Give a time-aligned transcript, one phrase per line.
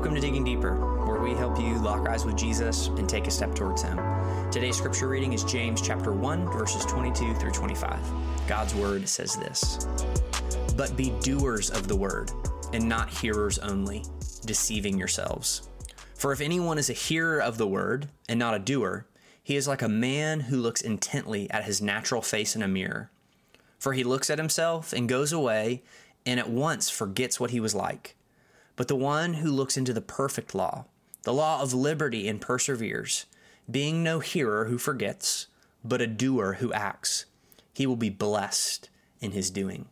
[0.00, 3.30] Welcome to Digging Deeper, where we help you lock eyes with Jesus and take a
[3.30, 4.00] step towards Him.
[4.50, 8.00] Today's scripture reading is James chapter 1, verses 22 through 25.
[8.48, 9.86] God's word says this
[10.74, 12.30] But be doers of the word,
[12.72, 14.02] and not hearers only,
[14.46, 15.68] deceiving yourselves.
[16.14, 19.04] For if anyone is a hearer of the word, and not a doer,
[19.42, 23.10] he is like a man who looks intently at his natural face in a mirror.
[23.78, 25.82] For he looks at himself and goes away,
[26.24, 28.16] and at once forgets what he was like.
[28.80, 30.86] But the one who looks into the perfect law,
[31.24, 33.26] the law of liberty, and perseveres,
[33.70, 35.48] being no hearer who forgets,
[35.84, 37.26] but a doer who acts,
[37.74, 38.88] he will be blessed
[39.20, 39.88] in his doing.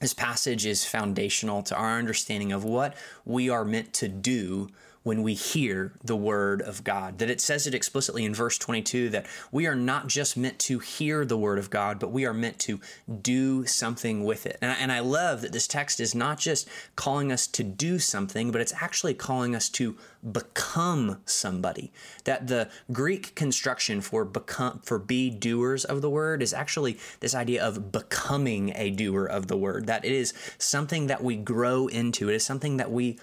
[0.00, 4.70] This passage is foundational to our understanding of what we are meant to do
[5.02, 7.18] when we hear the word of God.
[7.18, 10.78] That it says it explicitly in verse 22 that we are not just meant to
[10.78, 12.80] hear the word of God, but we are meant to
[13.22, 14.58] do something with it.
[14.60, 17.98] And I, and I love that this text is not just calling us to do
[17.98, 19.96] something, but it's actually calling us to
[20.32, 21.92] become somebody.
[22.24, 27.34] That the Greek construction for become for be doers of the word is actually this
[27.34, 29.86] idea of becoming a doer of the word.
[29.86, 32.28] That it is something that we grow into.
[32.28, 33.18] It is something that we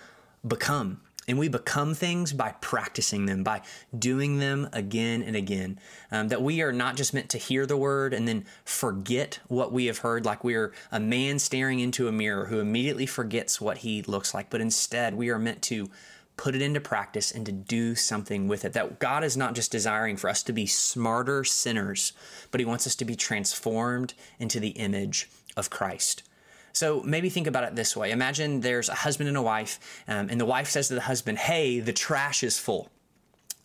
[0.47, 1.01] become.
[1.27, 3.61] And we become things by practicing them, by
[3.97, 5.77] doing them again and again.
[6.09, 9.73] Um, that we are not just meant to hear the word and then forget what
[9.73, 13.59] we have heard, like we are a man staring into a mirror who immediately forgets
[13.59, 15.89] what he looks like, but instead we are meant to
[16.37, 18.73] put it into practice and to do something with it.
[18.73, 22.13] That God is not just desiring for us to be smarter sinners,
[22.51, 26.23] but He wants us to be transformed into the image of Christ.
[26.77, 30.29] So maybe think about it this way Imagine there's a husband and a wife, um,
[30.29, 32.89] and the wife says to the husband, Hey, the trash is full.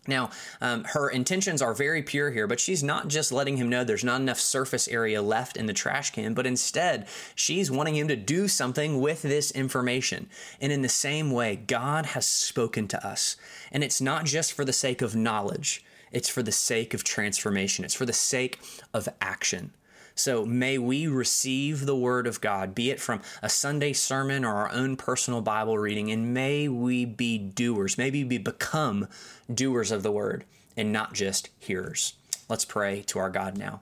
[0.05, 3.85] Now, um, her intentions are very pure here, but she's not just letting him know
[3.85, 8.09] there's not enough surface area left in the trash can, but instead, she's wanting him
[8.09, 10.27] to do something with this information.
[10.59, 13.37] And in the same way, God has spoken to us.
[13.71, 17.85] And it's not just for the sake of knowledge, it's for the sake of transformation,
[17.85, 18.59] it's for the sake
[18.93, 19.71] of action.
[20.15, 24.55] So may we receive the Word of God, be it from a Sunday sermon or
[24.55, 27.97] our own personal Bible reading, and may we be doers.
[27.97, 29.07] Maybe we become
[29.51, 30.45] doers of the Word
[30.77, 32.13] and not just hearers.
[32.49, 33.81] Let's pray to our God now.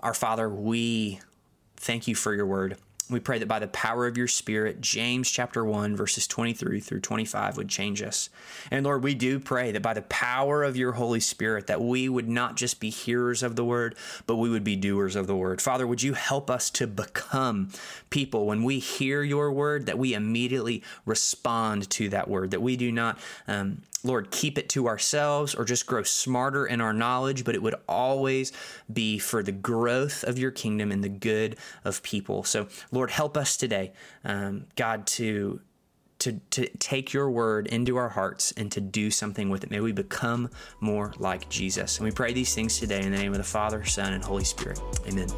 [0.00, 1.20] Our Father, we
[1.76, 2.76] thank you for your Word.
[3.10, 7.00] We pray that by the power of your Spirit, James chapter 1, verses 23 through
[7.00, 8.30] 25 would change us.
[8.70, 12.08] And Lord, we do pray that by the power of your Holy Spirit, that we
[12.08, 15.36] would not just be hearers of the word, but we would be doers of the
[15.36, 15.60] word.
[15.60, 17.70] Father, would you help us to become
[18.10, 22.76] people when we hear your word, that we immediately respond to that word, that we
[22.76, 23.18] do not
[23.48, 27.62] um, Lord, keep it to ourselves or just grow smarter in our knowledge, but it
[27.62, 28.52] would always
[28.90, 32.42] be for the growth of your kingdom and the good of people.
[32.44, 33.92] So, Lord, help us today,
[34.24, 35.60] um, God, to
[36.20, 39.70] to, to take your word into our hearts and to do something with it.
[39.70, 41.96] May we become more like Jesus.
[41.96, 44.44] And we pray these things today in the name of the Father, Son, and Holy
[44.44, 44.80] Spirit.
[45.08, 45.28] Amen.